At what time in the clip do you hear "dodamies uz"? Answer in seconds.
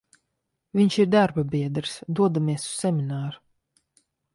2.21-2.77